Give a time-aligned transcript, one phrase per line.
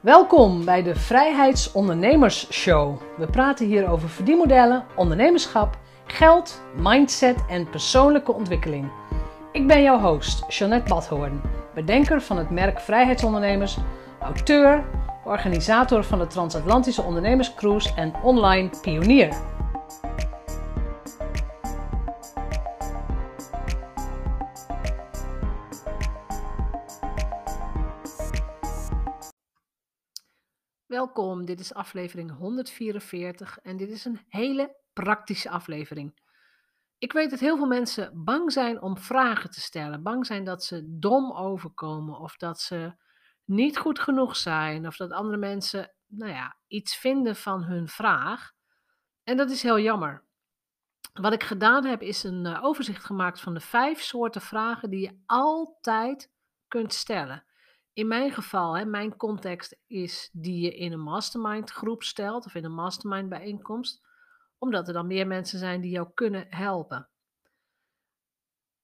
[0.00, 3.00] Welkom bij de Vrijheidsondernemers Show.
[3.16, 8.90] We praten hier over verdienmodellen, ondernemerschap, geld, mindset en persoonlijke ontwikkeling.
[9.52, 11.40] Ik ben jouw host, Jeanette Badhoorn,
[11.74, 13.76] bedenker van het merk Vrijheidsondernemers,
[14.20, 14.84] auteur,
[15.24, 19.34] organisator van de Transatlantische Ondernemerscruise en online pionier.
[31.14, 36.20] Welkom, dit is aflevering 144 en dit is een hele praktische aflevering.
[36.98, 40.64] Ik weet dat heel veel mensen bang zijn om vragen te stellen, bang zijn dat
[40.64, 42.92] ze dom overkomen of dat ze
[43.44, 48.52] niet goed genoeg zijn of dat andere mensen, nou ja, iets vinden van hun vraag.
[49.24, 50.24] En dat is heel jammer.
[51.12, 55.00] Wat ik gedaan heb is een eh, overzicht gemaakt van de vijf soorten vragen die
[55.00, 56.30] je altijd
[56.68, 57.44] kunt stellen.
[57.92, 62.54] In mijn geval, hè, mijn context is die je in een mastermind groep stelt of
[62.54, 64.00] in een mastermind bijeenkomst,
[64.58, 67.08] omdat er dan meer mensen zijn die jou kunnen helpen.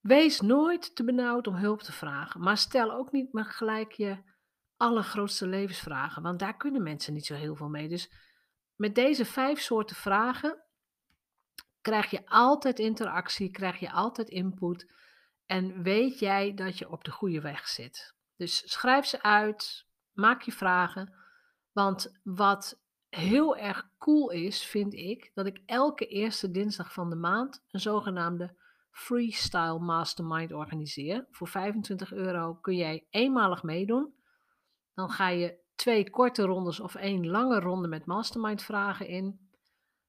[0.01, 4.19] Wees nooit te benauwd om hulp te vragen, maar stel ook niet maar gelijk je
[4.77, 7.89] allergrootste levensvragen, want daar kunnen mensen niet zo heel veel mee.
[7.89, 8.13] Dus
[8.77, 10.63] met deze vijf soorten vragen
[11.81, 14.93] krijg je altijd interactie, krijg je altijd input
[15.47, 18.16] en weet jij dat je op de goede weg zit.
[18.37, 21.15] Dus schrijf ze uit, maak je vragen.
[21.73, 27.17] Want wat heel erg cool is, vind ik, dat ik elke eerste dinsdag van de
[27.17, 28.57] maand een zogenaamde
[28.91, 31.27] Freestyle Mastermind organiseer.
[31.31, 34.15] Voor 25 euro kun jij eenmalig meedoen.
[34.95, 39.51] Dan ga je twee korte rondes of één lange ronde met mastermind vragen in.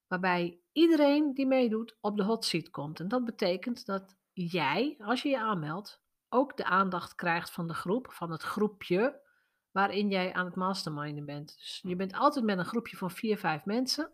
[0.08, 3.00] Waarbij iedereen die meedoet op de hot seat komt.
[3.00, 7.74] En dat betekent dat jij, als je je aanmeldt, ook de aandacht krijgt van de
[7.74, 9.26] groep, van het groepje
[9.72, 11.56] waarin jij aan het masterminden bent.
[11.58, 14.12] Dus je bent altijd met een groepje van vier, vijf mensen.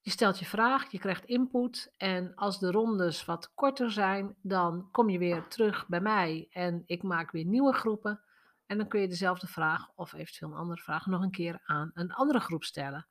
[0.00, 4.88] Je stelt je vraag, je krijgt input en als de rondes wat korter zijn, dan
[4.90, 8.22] kom je weer terug bij mij en ik maak weer nieuwe groepen.
[8.66, 11.90] En dan kun je dezelfde vraag of eventueel een andere vraag nog een keer aan
[11.94, 13.08] een andere groep stellen.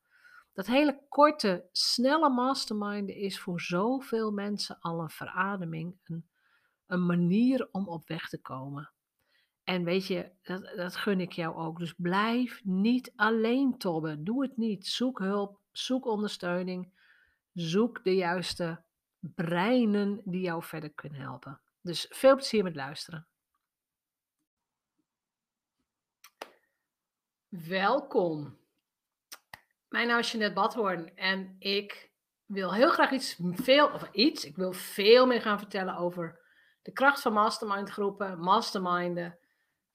[0.53, 6.29] Dat hele korte, snelle masterminden is voor zoveel mensen al een verademing, een
[6.87, 8.91] een manier om op weg te komen.
[9.63, 11.79] En weet je, dat, dat gun ik jou ook.
[11.79, 14.23] Dus blijf niet alleen tobben.
[14.23, 14.87] Doe het niet.
[14.87, 16.91] Zoek hulp, zoek ondersteuning.
[17.53, 18.81] Zoek de juiste
[19.19, 21.59] breinen die jou verder kunnen helpen.
[21.81, 23.27] Dus veel plezier met luisteren.
[27.47, 28.57] Welkom.
[29.89, 32.11] Mijn naam is Jeanette Badhoorn en ik
[32.45, 36.39] wil heel graag iets, veel, of iets, ik wil veel meer gaan vertellen over
[36.87, 39.37] de kracht van mastermind groepen, masterminden.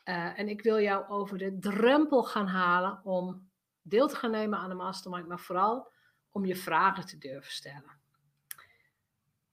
[0.04, 3.50] Uh, en ik wil jou over de drempel gaan halen om
[3.82, 5.92] deel te gaan nemen aan de mastermind, maar vooral
[6.30, 8.00] om je vragen te durven stellen.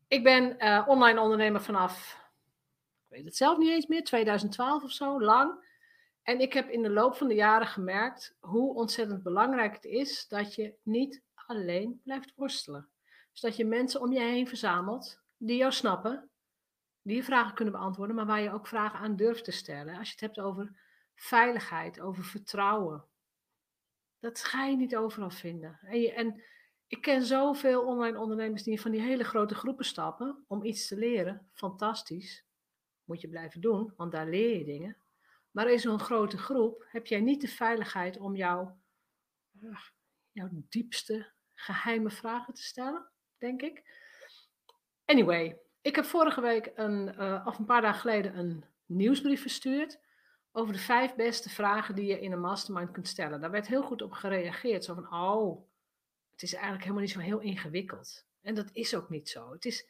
[0.07, 2.17] Ik ben uh, online ondernemer vanaf,
[3.07, 5.67] ik weet het zelf niet eens meer, 2012 of zo, lang.
[6.23, 10.28] En ik heb in de loop van de jaren gemerkt hoe ontzettend belangrijk het is
[10.28, 12.89] dat je niet alleen blijft worstelen.
[13.31, 16.29] Dus dat je mensen om je heen verzamelt die jou snappen,
[17.09, 19.97] die je vragen kunnen beantwoorden, maar waar je ook vragen aan durft te stellen.
[19.97, 20.80] Als je het hebt over
[21.16, 23.06] veiligheid, over vertrouwen.
[24.20, 25.80] Dat ga je niet overal vinden.
[25.81, 26.44] En, en
[26.88, 30.97] ik ken zoveel online ondernemers die van die hele grote groepen stappen om iets te
[30.97, 31.50] leren.
[31.53, 32.46] Fantastisch.
[33.03, 34.97] Moet je blijven doen, want daar leer je dingen.
[35.52, 38.80] Maar in zo'n grote groep heb jij niet de veiligheid om jouw,
[40.31, 43.84] jouw diepste geheime vragen te stellen, denk ik.
[45.06, 50.00] Anyway, ik heb vorige week, een, uh, of een paar dagen geleden, een nieuwsbrief verstuurd
[50.51, 53.41] over de vijf beste vragen die je in een mastermind kunt stellen.
[53.41, 54.84] Daar werd heel goed op gereageerd.
[54.84, 55.67] Zo van, oh,
[56.31, 58.28] het is eigenlijk helemaal niet zo heel ingewikkeld.
[58.41, 59.51] En dat is ook niet zo.
[59.51, 59.88] Het is,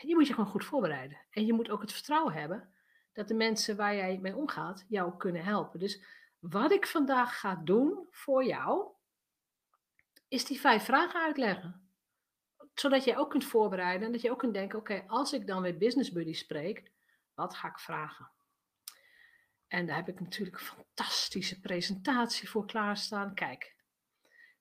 [0.00, 1.18] je moet je gewoon goed voorbereiden.
[1.30, 2.72] En je moet ook het vertrouwen hebben
[3.12, 5.78] dat de mensen waar jij mee omgaat jou kunnen helpen.
[5.78, 6.02] Dus
[6.38, 8.88] wat ik vandaag ga doen voor jou,
[10.28, 11.87] is die vijf vragen uitleggen
[12.80, 15.62] zodat je ook kunt voorbereiden en dat je ook kunt denken: oké, als ik dan
[15.62, 16.90] weer business buddy spreek,
[17.34, 18.30] wat ga ik vragen?
[19.68, 23.34] En daar heb ik natuurlijk een fantastische presentatie voor klaarstaan.
[23.34, 23.74] Kijk,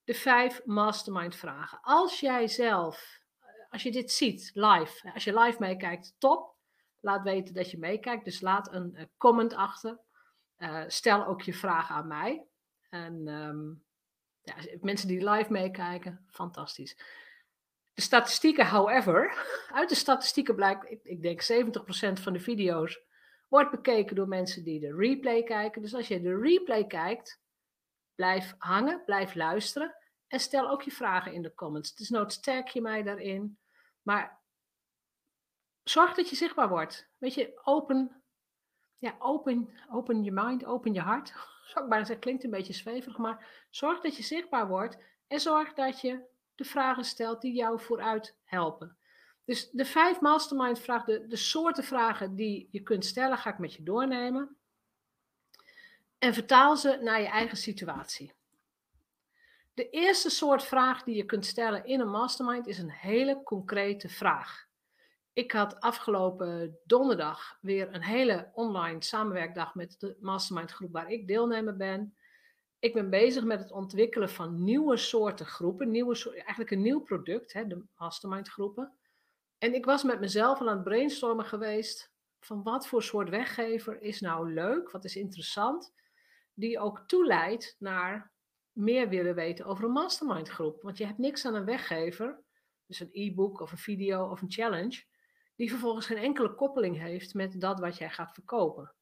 [0.03, 1.79] de vijf mastermind vragen.
[1.81, 6.55] Als jij zelf, eh, als je dit ziet live, als je live meekijkt, top.
[6.99, 8.25] Laat weten dat je meekijkt.
[8.25, 9.99] Dus laat een eh, comment achter.
[10.57, 12.45] Uh, stel ook je vragen aan mij.
[12.89, 13.83] En um,
[14.41, 16.97] ja, mensen die live meekijken, fantastisch.
[17.97, 23.01] De statistieken, however, uit de statistieken blijkt, ik, denk 70% van de video's
[23.47, 25.81] wordt bekeken door mensen die de replay kijken.
[25.81, 27.41] Dus als je de replay kijkt,
[28.15, 29.95] blijf hangen, blijf luisteren
[30.27, 31.95] en stel ook je vragen in de comments.
[31.95, 33.59] Dus nood tag je mij daarin.
[34.01, 34.41] Maar
[35.83, 37.09] zorg dat je zichtbaar wordt.
[37.17, 38.23] Weet je, open,
[38.97, 41.33] ja, open, open je mind, open je hart.
[41.73, 44.97] Zou ik klinkt een beetje zweverig, maar zorg dat je zichtbaar wordt
[45.27, 48.97] en zorg dat je de vragen stelt die jou vooruit helpen.
[49.45, 53.57] Dus de vijf mastermind vragen, de, de soorten vragen die je kunt stellen, ga ik
[53.57, 54.57] met je doornemen.
[56.17, 58.33] En vertaal ze naar je eigen situatie.
[59.73, 64.09] De eerste soort vraag die je kunt stellen in een mastermind is een hele concrete
[64.09, 64.67] vraag.
[65.33, 71.27] Ik had afgelopen donderdag weer een hele online samenwerkdag met de mastermind groep waar ik
[71.27, 72.16] deelnemer ben.
[72.79, 77.53] Ik ben bezig met het ontwikkelen van nieuwe soorten groepen, nieuwe, eigenlijk een nieuw product,
[77.53, 78.97] hè, de mastermind groepen.
[79.57, 84.21] En ik was met mezelf aan het brainstormen geweest van wat voor soort weggever is
[84.21, 85.93] nou leuk, wat is interessant,
[86.53, 88.31] die ook toeleidt naar
[88.71, 90.81] meer willen weten over een mastermind groep.
[90.81, 92.43] Want je hebt niks aan een weggever,
[92.85, 95.03] dus een e-book of een video of een challenge,
[95.55, 98.95] die vervolgens geen enkele koppeling heeft met dat wat jij gaat verkopen.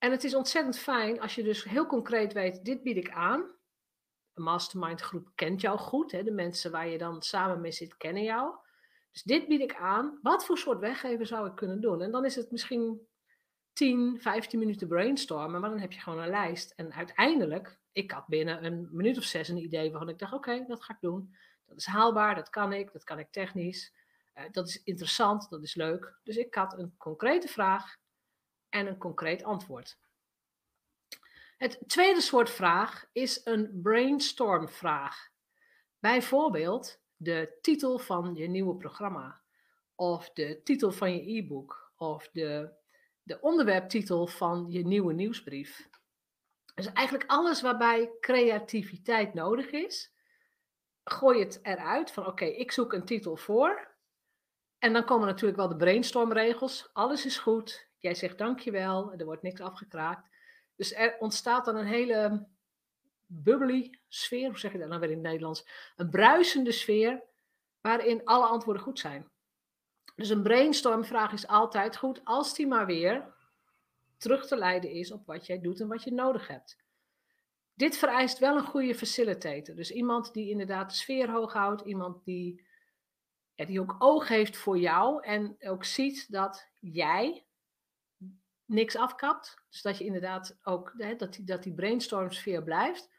[0.00, 3.40] En het is ontzettend fijn als je dus heel concreet weet, dit bied ik aan.
[4.34, 6.22] Een mastermind groep kent jou goed, hè?
[6.22, 8.54] de mensen waar je dan samen mee zit kennen jou.
[9.12, 10.18] Dus dit bied ik aan.
[10.22, 12.02] Wat voor soort weggever zou ik kunnen doen?
[12.02, 13.06] En dan is het misschien
[13.72, 16.72] 10, 15 minuten brainstormen, maar dan heb je gewoon een lijst.
[16.76, 20.64] En uiteindelijk, ik had binnen een minuut of zes een idee waarvan ik dacht, oké,
[20.66, 21.34] dat ga ik doen.
[21.66, 23.92] Dat is haalbaar, dat kan ik, dat kan ik technisch.
[24.34, 26.18] Uh, dat is interessant, dat is leuk.
[26.22, 27.96] Dus ik had een concrete vraag
[28.70, 29.98] en een concreet antwoord.
[31.56, 35.28] Het tweede soort vraag is een brainstormvraag.
[35.98, 39.42] Bijvoorbeeld de titel van je nieuwe programma,
[39.94, 42.72] of de titel van je e-book, of de,
[43.22, 45.88] de onderwerptitel van je nieuwe nieuwsbrief.
[46.74, 50.12] Dus eigenlijk alles waarbij creativiteit nodig is,
[51.04, 53.88] gooi het eruit van oké, ik zoek een titel voor.
[54.78, 56.90] En dan komen natuurlijk wel de brainstormregels.
[56.92, 57.89] Alles is goed.
[58.00, 59.12] Jij zegt dankjewel.
[59.12, 60.28] Er wordt niks afgekraakt.
[60.76, 62.46] Dus er ontstaat dan een hele
[63.26, 65.66] bubbly sfeer, hoe zeg je dat nou weer in het Nederlands?
[65.96, 67.22] Een bruisende sfeer
[67.80, 69.30] waarin alle antwoorden goed zijn.
[70.14, 73.34] Dus een brainstormvraag is altijd goed als die maar weer
[74.16, 76.76] terug te leiden is op wat jij doet en wat je nodig hebt.
[77.74, 79.74] Dit vereist wel een goede facilitator.
[79.74, 82.66] Dus iemand die inderdaad de sfeer hoog houdt, iemand die,
[83.54, 87.44] die ook oog heeft voor jou en ook ziet dat jij
[88.70, 89.62] niks afkapt.
[89.70, 93.10] Dus dat je inderdaad ook hè, dat, die, dat die brainstormsfeer blijft.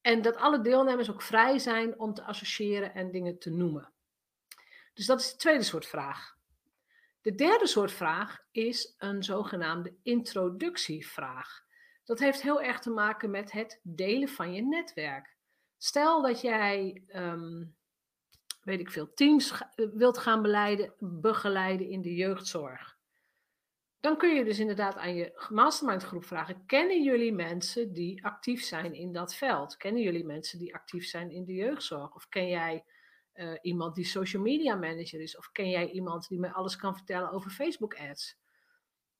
[0.00, 3.92] En dat alle deelnemers ook vrij zijn om te associëren en dingen te noemen.
[4.94, 6.36] Dus dat is de tweede soort vraag.
[7.20, 11.64] De derde soort vraag is een zogenaamde introductievraag.
[12.04, 15.36] Dat heeft heel erg te maken met het delen van je netwerk.
[15.78, 17.76] Stel dat jij, um,
[18.62, 20.42] weet ik veel, teams wilt gaan
[20.98, 23.00] begeleiden in de jeugdzorg.
[24.02, 28.64] Dan kun je dus inderdaad aan je mastermind groep vragen: kennen jullie mensen die actief
[28.64, 29.76] zijn in dat veld?
[29.76, 32.14] Kennen jullie mensen die actief zijn in de jeugdzorg?
[32.14, 32.84] Of ken jij
[33.34, 35.36] uh, iemand die social media manager is?
[35.36, 38.38] Of ken jij iemand die mij alles kan vertellen over Facebook ads?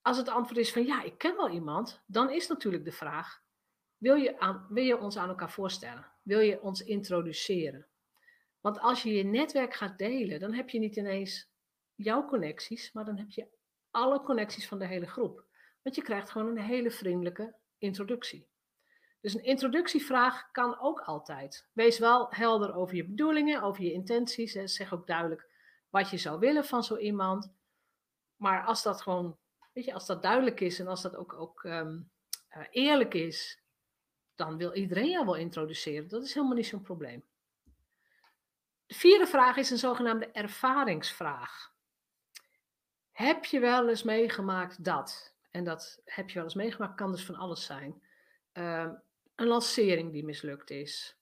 [0.00, 3.42] Als het antwoord is van ja, ik ken wel iemand, dan is natuurlijk de vraag:
[3.96, 6.12] wil je, aan, wil je ons aan elkaar voorstellen?
[6.22, 7.86] Wil je ons introduceren?
[8.60, 11.52] Want als je je netwerk gaat delen, dan heb je niet ineens
[11.94, 13.60] jouw connecties, maar dan heb je
[13.92, 15.44] alle connecties van de hele groep.
[15.82, 18.50] Want je krijgt gewoon een hele vriendelijke introductie.
[19.20, 21.68] Dus een introductievraag kan ook altijd.
[21.72, 24.54] Wees wel helder over je bedoelingen, over je intenties.
[24.54, 25.48] En zeg ook duidelijk
[25.90, 27.52] wat je zou willen van zo iemand.
[28.36, 29.38] Maar als dat gewoon,
[29.72, 32.10] weet je, als dat duidelijk is en als dat ook, ook um,
[32.56, 33.62] uh, eerlijk is,
[34.34, 36.08] dan wil iedereen jou wel introduceren.
[36.08, 37.24] Dat is helemaal niet zo'n probleem.
[38.86, 41.71] De vierde vraag is een zogenaamde ervaringsvraag.
[43.12, 45.34] Heb je wel eens meegemaakt dat?
[45.50, 48.02] En dat heb je wel eens meegemaakt, kan dus van alles zijn.
[48.52, 48.90] Uh,
[49.34, 51.16] een lancering die mislukt is.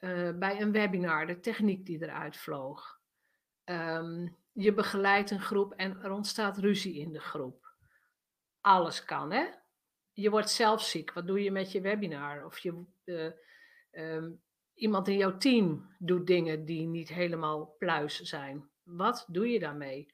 [0.00, 3.00] Uh, bij een webinar, de techniek die eruit vloog.
[3.64, 7.72] Um, je begeleidt een groep en er ontstaat ruzie in de groep.
[8.60, 9.46] Alles kan, hè?
[10.12, 11.12] Je wordt zelf ziek.
[11.12, 12.44] Wat doe je met je webinar?
[12.44, 13.32] Of je, uh,
[13.90, 14.42] um,
[14.74, 18.70] iemand in jouw team doet dingen die niet helemaal pluis zijn.
[18.82, 20.12] Wat doe je daarmee?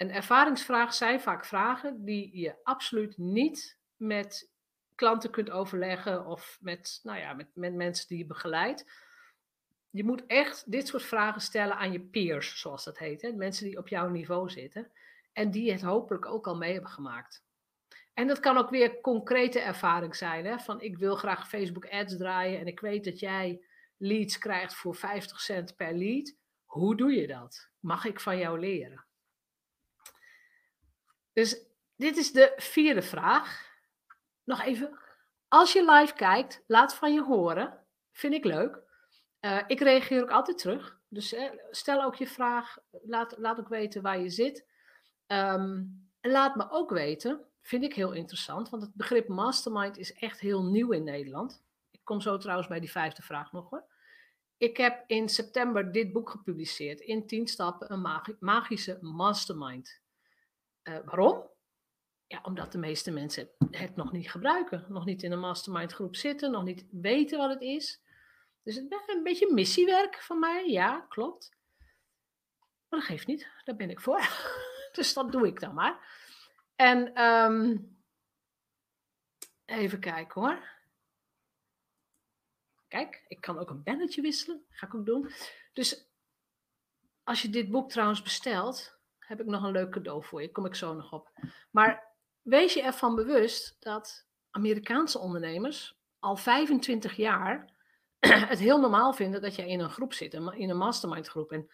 [0.00, 4.50] Een ervaringsvraag zijn vaak vragen die je absoluut niet met
[4.94, 8.90] klanten kunt overleggen of met, nou ja, met, met mensen die je begeleidt.
[9.90, 13.22] Je moet echt dit soort vragen stellen aan je peers, zoals dat heet.
[13.22, 13.32] Hè?
[13.32, 14.90] Mensen die op jouw niveau zitten
[15.32, 17.44] en die het hopelijk ook al mee hebben gemaakt.
[18.14, 20.46] En dat kan ook weer concrete ervaring zijn.
[20.46, 20.58] Hè?
[20.58, 23.64] Van ik wil graag Facebook ads draaien en ik weet dat jij
[23.96, 26.36] leads krijgt voor 50 cent per lead.
[26.64, 27.70] Hoe doe je dat?
[27.80, 29.08] Mag ik van jou leren?
[31.32, 31.62] Dus
[31.96, 33.68] dit is de vierde vraag.
[34.44, 34.98] Nog even.
[35.48, 37.78] Als je live kijkt, laat van je horen.
[38.12, 38.78] Vind ik leuk.
[39.40, 40.98] Uh, ik reageer ook altijd terug.
[41.08, 42.76] Dus eh, stel ook je vraag.
[42.90, 44.66] Laat, laat ook weten waar je zit.
[45.26, 50.40] Um, laat me ook weten, vind ik heel interessant, want het begrip mastermind is echt
[50.40, 51.62] heel nieuw in Nederland.
[51.90, 53.84] Ik kom zo trouwens bij die vijfde vraag nog hoor.
[54.56, 59.99] Ik heb in september dit boek gepubliceerd, In 10 stappen, een magische mastermind.
[60.84, 61.48] Uh, waarom?
[62.26, 64.84] Ja, omdat de meeste mensen het nog niet gebruiken.
[64.88, 68.02] Nog niet in een mastermind groep zitten, nog niet weten wat het is.
[68.62, 71.56] Dus het een beetje missiewerk van mij, ja, klopt.
[72.88, 74.20] Maar dat geeft niet, daar ben ik voor.
[74.92, 76.18] dus dat doe ik dan maar.
[76.76, 77.98] En um,
[79.64, 80.78] even kijken hoor.
[82.88, 84.64] Kijk, ik kan ook een bennetje wisselen.
[84.68, 85.30] Ga ik ook doen.
[85.72, 86.10] Dus
[87.24, 88.99] als je dit boek trouwens bestelt,
[89.30, 90.52] heb ik nog een leuk cadeau voor je.
[90.52, 91.30] Kom ik zo nog op.
[91.70, 97.72] Maar wees je ervan bewust dat Amerikaanse ondernemers al 25 jaar
[98.52, 101.52] het heel normaal vinden dat jij in een groep zit, in een mastermind groep.
[101.52, 101.70] En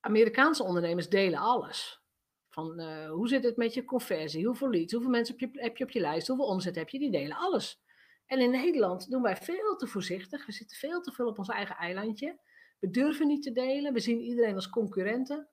[0.00, 2.02] Amerikaanse ondernemers delen alles.
[2.48, 4.46] Van uh, hoe zit het met je conversie?
[4.46, 4.92] Hoeveel leads?
[4.92, 6.26] Hoeveel mensen heb je, heb je op je lijst?
[6.26, 6.98] Hoeveel omzet heb je?
[6.98, 7.82] Die delen alles.
[8.26, 10.46] En in Nederland doen wij veel te voorzichtig.
[10.46, 12.38] We zitten veel te veel op ons eigen eilandje.
[12.78, 13.92] We durven niet te delen.
[13.92, 15.48] We zien iedereen als concurrenten.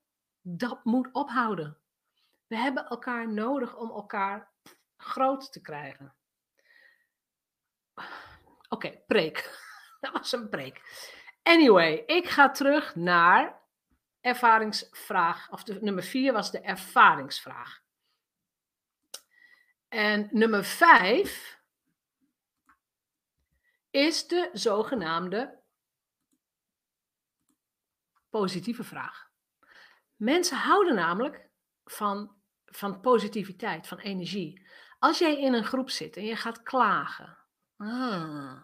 [0.48, 1.78] Dat moet ophouden.
[2.48, 4.52] We hebben elkaar nodig om elkaar
[4.98, 6.16] groot te krijgen.
[8.70, 9.64] Oké, preek.
[10.00, 10.82] Dat was een preek.
[11.44, 13.62] Anyway, ik ga terug naar
[14.22, 17.82] ervaringsvraag, of nummer vier was de ervaringsvraag.
[19.88, 21.60] En nummer vijf
[23.90, 25.60] is de zogenaamde
[28.30, 29.25] positieve vraag.
[30.16, 31.50] Mensen houden namelijk
[31.86, 34.68] van, van positiviteit, van energie.
[35.00, 37.38] Als jij in een groep zit en je gaat klagen,
[37.78, 38.62] ah,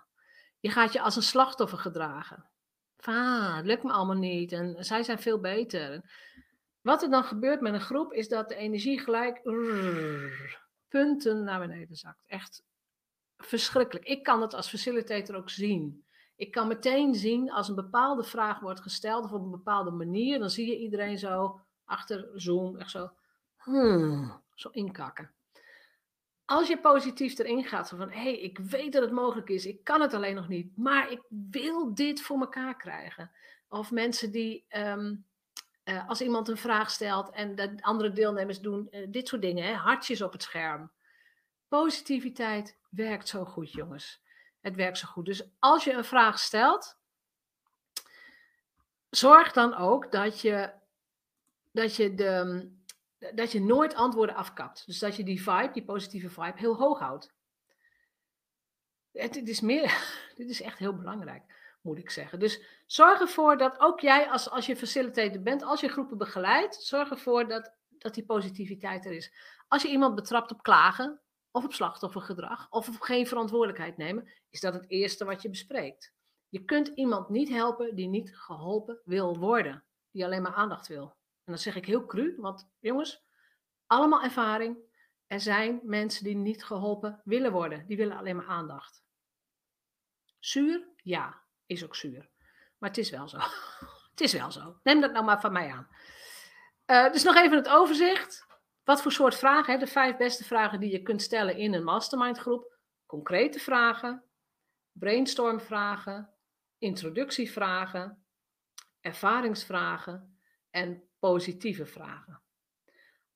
[0.59, 2.49] je gaat je als een slachtoffer gedragen.
[2.97, 6.11] Ah, het lukt me allemaal niet en zij zijn veel beter.
[6.81, 9.41] Wat er dan gebeurt met een groep is dat de energie gelijk
[10.87, 12.23] punten naar beneden zakt.
[12.27, 12.63] Echt
[13.37, 14.05] verschrikkelijk.
[14.05, 16.05] Ik kan het als facilitator ook zien.
[16.41, 20.39] Ik kan meteen zien als een bepaalde vraag wordt gesteld of op een bepaalde manier,
[20.39, 23.09] dan zie je iedereen zo achter Zoom echt zo,
[23.57, 25.33] hmm, zo inkakken
[26.51, 29.83] als je positief erin gaat, van hé, hey, ik weet dat het mogelijk is, ik
[29.83, 33.31] kan het alleen nog niet, maar ik wil dit voor elkaar krijgen.
[33.69, 35.15] Of mensen die, ehm,
[35.83, 39.65] eh, als iemand een vraag stelt en de andere deelnemers doen uh, dit soort dingen,
[39.65, 40.91] hè, hartjes op het scherm.
[41.67, 44.20] Positiviteit werkt zo goed, jongens.
[44.61, 45.25] Het werkt zo goed.
[45.25, 46.97] Dus als je een vraag stelt,
[49.09, 50.71] zorg dan ook dat je,
[51.71, 52.69] dat je de,
[53.33, 54.85] dat je nooit antwoorden afkapt.
[54.85, 57.33] Dus dat je die vibe, die positieve vibe, heel hoog houdt.
[59.11, 59.97] Het, is meer,
[60.35, 61.43] dit is echt heel belangrijk,
[61.81, 62.39] moet ik zeggen.
[62.39, 66.75] Dus zorg ervoor dat ook jij, als, als je facilitator bent, als je groepen begeleidt,
[66.75, 69.33] zorg ervoor dat, dat die positiviteit er is.
[69.67, 71.19] Als je iemand betrapt op klagen,
[71.51, 76.13] of op slachtoffergedrag, of op geen verantwoordelijkheid nemen, is dat het eerste wat je bespreekt.
[76.49, 81.15] Je kunt iemand niet helpen die niet geholpen wil worden, die alleen maar aandacht wil.
[81.43, 83.23] En dat zeg ik heel cru, want jongens,
[83.87, 84.77] allemaal ervaring.
[85.27, 87.87] Er zijn mensen die niet geholpen willen worden.
[87.87, 89.03] Die willen alleen maar aandacht.
[90.39, 90.87] Zuur?
[90.95, 92.29] Ja, is ook zuur.
[92.77, 93.37] Maar het is wel zo.
[94.11, 94.79] het is wel zo.
[94.83, 95.87] Neem dat nou maar van mij aan.
[96.85, 98.45] Uh, dus nog even het overzicht.
[98.83, 99.79] Wat voor soort vragen?
[99.79, 102.77] De vijf beste vragen die je kunt stellen in een mastermind groep.
[103.05, 104.23] Concrete vragen,
[104.91, 106.29] brainstormvragen,
[106.77, 108.25] introductievragen,
[109.01, 112.41] ervaringsvragen en positieve vragen.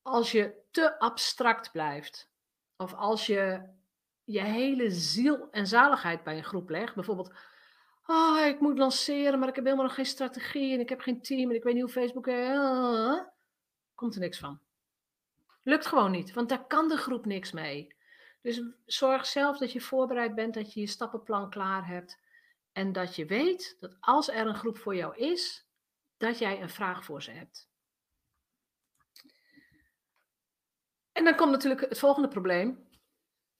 [0.02, 2.30] Als je te abstract blijft,
[2.76, 3.74] of als je
[4.24, 7.34] je hele ziel en zaligheid bij een groep legt, bijvoorbeeld,
[8.06, 11.22] oh, ik moet lanceren, maar ik heb helemaal nog geen strategie en ik heb geen
[11.22, 12.26] team en ik weet niet hoe Facebook.
[12.26, 13.20] Uh,
[13.94, 14.65] komt er niks van.
[15.66, 17.96] Lukt gewoon niet, want daar kan de groep niks mee.
[18.42, 22.20] Dus zorg zelf dat je voorbereid bent, dat je je stappenplan klaar hebt
[22.72, 25.66] en dat je weet dat als er een groep voor jou is,
[26.16, 27.70] dat jij een vraag voor ze hebt.
[31.12, 32.88] En dan komt natuurlijk het volgende probleem.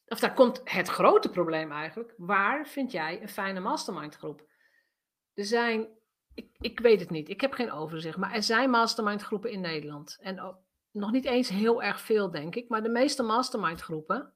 [0.06, 2.14] Of daar komt het grote probleem eigenlijk.
[2.16, 4.48] Waar vind jij een fijne mastermind groep?
[5.34, 5.88] Er zijn,
[6.34, 9.60] ik, ik weet het niet, ik heb geen overzicht, maar er zijn mastermind groepen in
[9.60, 10.18] Nederland.
[10.20, 10.64] En
[10.96, 14.32] nog niet eens heel erg veel, denk ik, maar de meeste mastermind groepen,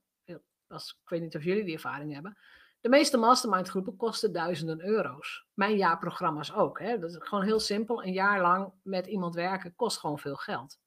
[0.69, 2.39] ik weet niet of jullie die ervaring hebben.
[2.81, 5.47] De meeste mastermind groepen kosten duizenden euro's.
[5.55, 6.79] Mijn jaarprogramma's ook.
[6.79, 6.99] Hè?
[6.99, 8.05] Dat is gewoon heel simpel.
[8.05, 10.79] Een jaar lang met iemand werken kost gewoon veel geld.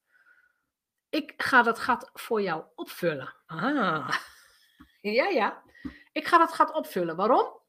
[1.08, 3.34] Ik ga dat gat voor jou opvullen.
[3.46, 4.10] Ah,
[5.18, 5.62] ja, ja.
[6.12, 7.16] Ik ga dat gat opvullen.
[7.16, 7.60] Waarom?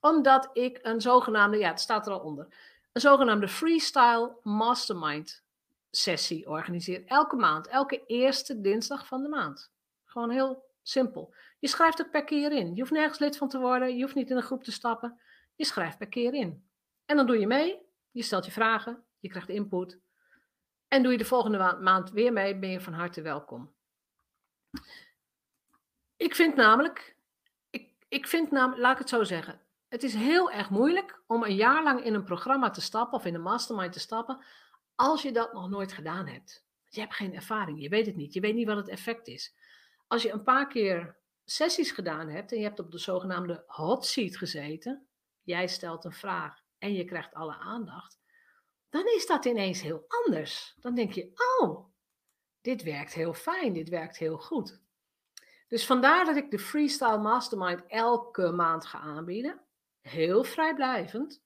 [0.00, 2.46] Omdat ik een zogenaamde, ja, het staat er al onder,
[2.92, 5.44] een zogenaamde freestyle mastermind
[5.90, 7.06] sessie organiseer.
[7.06, 9.72] Elke maand, elke eerste dinsdag van de maand.
[10.04, 11.34] Gewoon heel simpel.
[11.58, 12.74] Je schrijft ook per keer in.
[12.74, 13.96] Je hoeft nergens lid van te worden.
[13.96, 15.20] Je hoeft niet in een groep te stappen.
[15.54, 16.68] Je schrijft per keer in.
[17.04, 17.78] En dan doe je mee.
[18.10, 19.04] Je stelt je vragen.
[19.18, 19.98] Je krijgt input.
[20.90, 23.74] En doe je de volgende maand weer mee, ben je van harte welkom.
[26.16, 27.16] Ik vind namelijk,
[27.70, 31.42] ik, ik vind namelijk, laat ik het zo zeggen, het is heel erg moeilijk om
[31.42, 34.44] een jaar lang in een programma te stappen of in een mastermind te stappen,
[35.00, 36.64] als je dat nog nooit gedaan hebt.
[36.88, 39.54] Je hebt geen ervaring, je weet het niet, je weet niet wat het effect is.
[40.06, 44.06] Als je een paar keer sessies gedaan hebt en je hebt op de zogenaamde hot
[44.06, 45.06] seat gezeten,
[45.42, 48.18] jij stelt een vraag en je krijgt alle aandacht,
[48.88, 50.74] dan is dat ineens heel anders.
[50.80, 51.86] Dan denk je, oh,
[52.60, 54.80] dit werkt heel fijn, dit werkt heel goed.
[55.68, 59.60] Dus vandaar dat ik de Freestyle Mastermind elke maand ga aanbieden.
[60.00, 61.42] Heel vrijblijvend.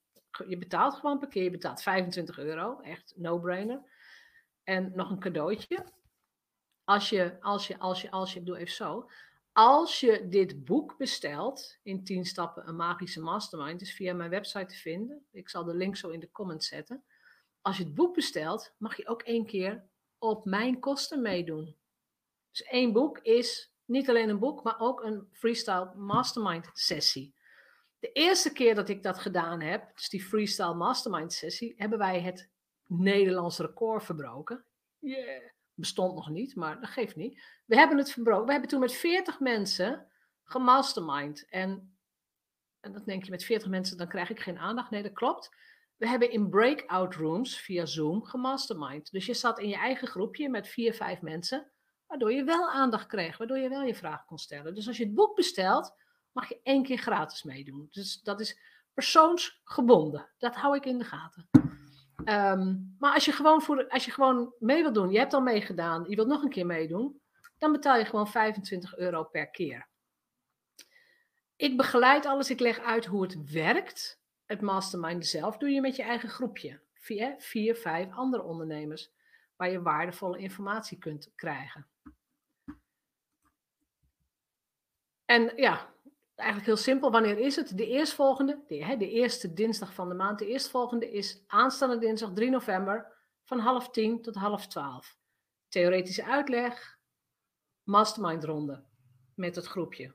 [0.47, 3.81] Je betaalt gewoon per keer, je betaalt 25 euro, echt no-brainer.
[4.63, 5.85] En nog een cadeautje.
[6.83, 9.09] Als je, als je, als je, als je, doe even zo.
[9.51, 14.65] Als je dit boek bestelt, in 10 stappen een magische mastermind, is via mijn website
[14.65, 15.25] te vinden.
[15.31, 17.03] Ik zal de link zo in de comments zetten
[17.65, 19.83] als je het boek bestelt, mag je ook één keer
[20.17, 21.75] op mijn kosten meedoen.
[22.51, 27.33] Dus één boek is niet alleen een boek, maar ook een freestyle mastermind sessie.
[28.05, 32.21] De eerste keer dat ik dat gedaan heb, dus die freestyle mastermind sessie, hebben wij
[32.21, 32.49] het
[32.87, 34.65] Nederlands record verbroken.
[34.99, 35.41] Yeah.
[35.73, 37.43] Bestond nog niet, maar dat geeft niet.
[37.65, 38.45] We hebben het verbroken.
[38.45, 40.07] We hebben toen met 40 mensen
[40.43, 41.49] gemastermind.
[41.49, 41.97] En,
[42.79, 44.89] en dat denk je, met 40 mensen, dan krijg ik geen aandacht.
[44.89, 45.55] Nee, dat klopt.
[45.95, 49.11] We hebben in breakout rooms via Zoom gemastermind.
[49.11, 51.71] Dus je zat in je eigen groepje met vier, vijf mensen,
[52.07, 54.75] waardoor je wel aandacht kreeg, waardoor je wel je vraag kon stellen.
[54.75, 56.03] Dus als je het boek bestelt,
[56.35, 57.87] mag je één keer gratis meedoen.
[57.91, 58.59] Dus dat is
[58.93, 60.29] persoonsgebonden.
[60.37, 61.49] Dat hou ik in de gaten.
[62.23, 65.41] Ehm, maar als je, gewoon voor, als je gewoon mee wilt doen, je hebt al
[65.41, 67.21] meegedaan, je wilt nog een keer meedoen,
[67.57, 69.87] dan betaal je gewoon 25 euro per keer.
[71.55, 75.95] Ik begeleid alles, ik leg uit hoe het werkt het mastermind zelf doe je met
[75.95, 76.79] je eigen groepje.
[76.93, 79.11] Vier, vier, vijf andere ondernemers.
[79.55, 81.87] Waar je waardevolle informatie kunt krijgen.
[85.25, 85.93] En ja,
[86.35, 87.11] eigenlijk heel simpel.
[87.11, 87.77] Wanneer is het?
[87.77, 90.39] De eerstvolgende, de, de eerste dinsdag van de maand.
[90.39, 95.17] De eerstvolgende is aanstaande dinsdag 3 november van half tien tot half twaalf.
[95.67, 96.97] Theoretische uitleg,
[97.83, 98.83] mastermind ronde
[99.35, 100.13] met het groepje.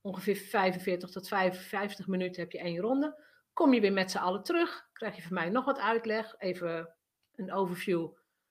[0.00, 3.26] Ongeveer 45 tot 55 minuten heb je één ronde.
[3.52, 6.94] Kom je weer met z'n allen terug, krijg je van mij nog wat uitleg, even
[7.34, 8.08] een overview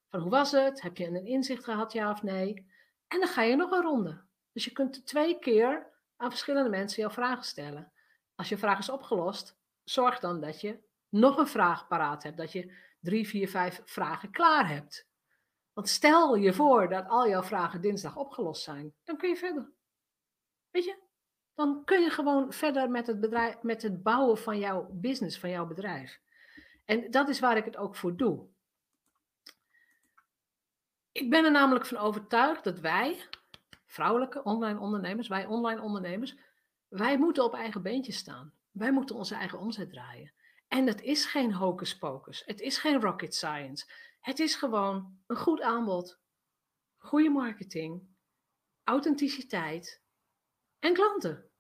[0.10, 2.68] van hoe was het, heb je een inzicht gehad, ja of nee.
[3.08, 4.26] En dan ga je nog een ronde.
[4.52, 7.92] Dus je kunt twee keer aan verschillende mensen jouw vragen stellen.
[8.36, 12.52] Als je vraag is opgelost, zorg dan dat je nog een vraag paraat hebt, dat
[12.52, 15.08] je drie, vier, vijf vragen klaar hebt.
[15.74, 19.72] Want stel je voor dat al jouw vragen dinsdag opgelost zijn, dan kun je verder.
[20.72, 21.06] Weet je?
[21.58, 25.50] dan kun je gewoon verder met het, bedrijf, met het bouwen van jouw business, van
[25.50, 26.20] jouw bedrijf.
[26.86, 28.48] En dat is waar ik het ook voor doe.
[31.12, 33.28] Ik ben er namelijk van overtuigd dat wij,
[33.88, 36.36] vrouwelijke online ondernemers, wij online ondernemers,
[36.88, 38.54] wij moeten op eigen beentjes staan.
[38.72, 40.34] Wij moeten onze eigen omzet draaien.
[40.68, 42.44] En het is geen hocus pocus.
[42.46, 43.92] Het is geen rocket science.
[44.20, 46.20] Het is gewoon een goed aanbod,
[46.98, 48.08] goede marketing,
[48.84, 50.02] authenticiteit
[50.80, 51.52] en klanten.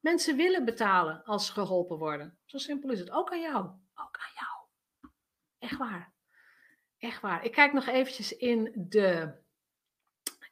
[0.00, 2.38] Mensen willen betalen als ze geholpen worden.
[2.44, 3.10] Zo simpel is het.
[3.10, 3.64] Ook aan jou.
[3.94, 4.68] Ook aan jou.
[5.58, 6.14] Echt waar.
[6.98, 7.44] Echt waar.
[7.44, 9.38] Ik kijk nog eventjes in de,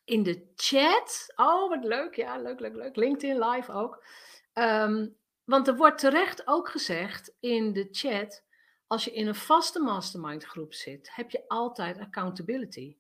[0.05, 1.33] in de chat.
[1.37, 2.15] Oh, wat leuk.
[2.15, 2.97] Ja, leuk, leuk, leuk.
[2.97, 4.05] LinkedIn live ook.
[4.53, 5.07] Ehm,
[5.45, 8.45] want er wordt terecht ook gezegd in de chat.
[8.87, 12.97] Als je in een vaste mastermind groep zit, heb je altijd accountability.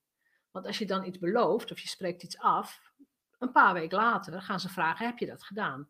[0.51, 2.93] Want als je dan iets belooft of je spreekt iets af,
[3.39, 5.89] een paar weken later gaan ze vragen: heb je dat gedaan?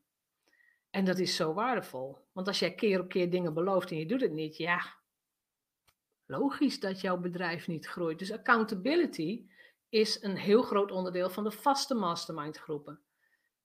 [0.91, 2.19] En dat is zo waardevol.
[2.33, 4.95] Want als jij keer op keer dingen belooft en je doet het niet, ja,
[6.27, 8.19] logisch dat jouw bedrijf niet groeit.
[8.19, 9.47] Dus accountability
[9.89, 13.01] is een heel groot onderdeel van de vaste mastermind groepen.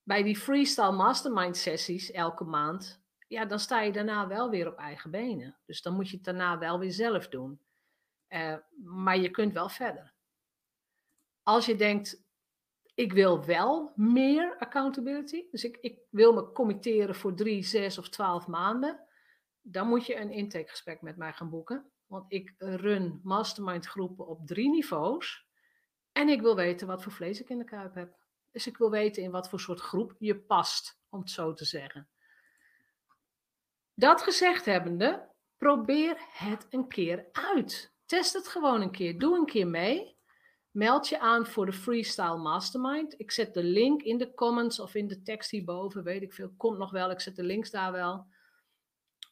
[0.02, 4.78] Bij die freestyle mastermind sessies elke maand, ja, dan sta je daarna wel weer op
[4.78, 5.58] eigen benen.
[5.66, 7.60] Dus dan moet je het daarna wel weer zelf doen.
[8.28, 10.12] Uh, maar je kunt wel verder.
[11.42, 12.24] Als je denkt,
[12.94, 15.46] ik wil wel meer accountability.
[15.50, 19.00] Dus ik, ik wil me committeren voor drie, zes of twaalf maanden.
[19.60, 21.90] Dan moet je een intakegesprek met mij gaan boeken.
[22.06, 25.48] Want ik run mastermind groepen op drie niveaus.
[26.12, 28.16] En ik wil weten wat voor vlees ik in de kuip heb.
[28.50, 31.64] Dus ik wil weten in wat voor soort groep je past, om het zo te
[31.64, 32.08] zeggen.
[33.94, 37.94] Dat gezegd hebbende, probeer het een keer uit.
[38.06, 39.18] Test het gewoon een keer.
[39.18, 40.18] Doe een keer mee.
[40.70, 43.14] Meld je aan voor de Freestyle Mastermind.
[43.20, 46.02] Ik zet de link in de comments of in de tekst hierboven.
[46.04, 46.52] Weet ik veel.
[46.56, 47.10] Komt nog wel.
[47.10, 48.26] Ik zet de links daar wel.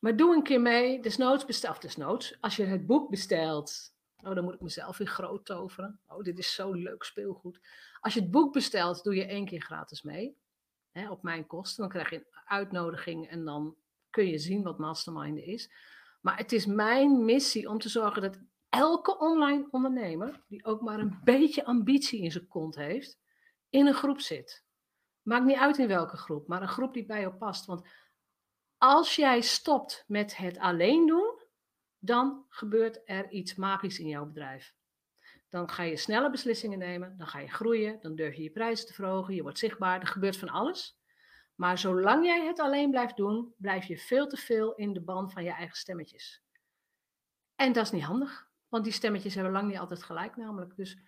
[0.00, 1.02] Maar doe een keer mee.
[1.02, 1.70] Desnoods bestel.
[1.70, 2.40] Of desnoods.
[2.40, 3.96] Als je het boek bestelt.
[4.24, 6.00] Oh, dan moet ik mezelf weer groot toveren.
[6.06, 7.60] Oh, dit is zo leuk speelgoed.
[8.00, 10.36] Als je het boek bestelt, doe je één keer gratis mee.
[10.90, 11.82] Hè, op mijn kosten.
[11.82, 13.76] Dan krijg je een uitnodiging en dan
[14.10, 15.70] kun je zien wat mastermind is.
[16.20, 20.98] Maar het is mijn missie om te zorgen dat elke online ondernemer, die ook maar
[20.98, 23.18] een beetje ambitie in zijn kont heeft,
[23.70, 24.64] in een groep zit.
[25.22, 27.66] Maakt niet uit in welke groep, maar een groep die bij jou past.
[27.66, 27.88] Want
[28.78, 31.27] als jij stopt met het alleen doen,
[31.98, 34.74] dan gebeurt er iets magisch in jouw bedrijf.
[35.48, 38.86] Dan ga je snelle beslissingen nemen, dan ga je groeien, dan durf je je prijzen
[38.86, 40.98] te verhogen, je wordt zichtbaar, er gebeurt van alles.
[41.54, 45.32] Maar zolang jij het alleen blijft doen, blijf je veel te veel in de band
[45.32, 46.42] van je eigen stemmetjes.
[47.54, 50.76] En dat is niet handig, want die stemmetjes hebben lang niet altijd gelijk namelijk.
[50.76, 50.98] Dus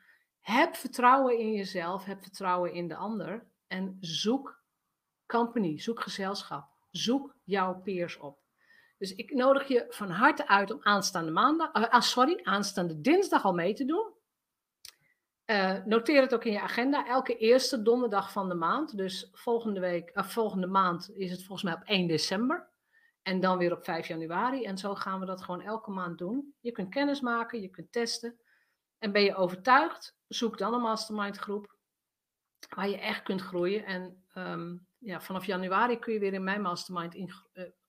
[0.40, 4.62] heb vertrouwen in jezelf, heb vertrouwen in de ander en zoek
[5.26, 8.38] company, zoek gezelschap, zoek jouw peers op.
[9.00, 13.52] Dus ik nodig je van harte uit om aanstaande maandag, uh, sorry, aanstaande dinsdag al
[13.52, 14.12] mee te doen.
[15.46, 17.06] Uh, noteer het ook in je agenda.
[17.06, 18.96] Elke eerste donderdag van de maand.
[18.96, 22.68] Dus volgende, week, uh, volgende maand is het volgens mij op 1 december.
[23.22, 24.64] En dan weer op 5 januari.
[24.64, 26.54] En zo gaan we dat gewoon elke maand doen.
[26.60, 28.38] Je kunt kennis maken, je kunt testen.
[28.98, 31.76] En ben je overtuigd, zoek dan een mastermind groep.
[32.68, 33.84] Waar je echt kunt groeien.
[33.84, 37.32] En um, ja, vanaf januari kun je weer in mijn mastermind, in,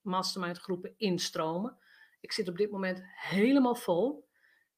[0.02, 1.78] mastermind groepen instromen.
[2.20, 4.30] Ik zit op dit moment helemaal vol.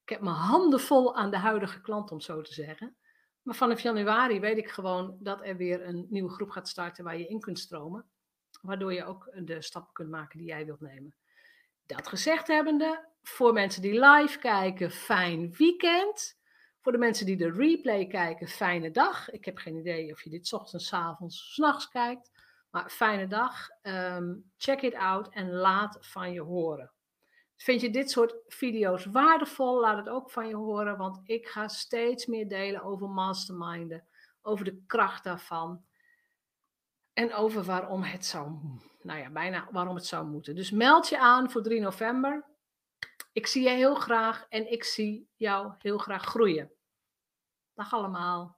[0.03, 2.95] Ik heb mijn handen vol aan de huidige klant, om zo te zeggen.
[3.41, 7.17] Maar vanaf januari weet ik gewoon dat er weer een nieuwe groep gaat starten waar
[7.17, 8.05] je in kunt stromen.
[8.61, 11.15] Waardoor je ook de stappen kunt maken die jij wilt nemen.
[11.85, 16.41] Dat gezegd hebbende, voor mensen die live kijken, fijn weekend.
[16.81, 19.29] Voor de mensen die de replay kijken, fijne dag.
[19.29, 22.31] Ik heb geen idee of je dit ochtends, avonds, s'nachts kijkt.
[22.73, 23.69] Maar fijne dag.
[23.81, 26.91] Um, check it out en laat van je horen.
[27.55, 29.79] Vind je dit soort video's waardevol?
[29.79, 34.07] Laat het ook van je horen, want ik ga steeds meer delen over masterminden,
[34.41, 35.85] over de kracht daarvan
[37.13, 38.51] en over waarom het zou,
[39.01, 40.55] nou ja, bijna waarom het zou moeten.
[40.55, 42.45] Dus meld je aan voor 3 november.
[43.31, 46.71] Ik zie je heel graag en ik zie jou heel graag groeien.
[47.73, 48.57] Dag allemaal.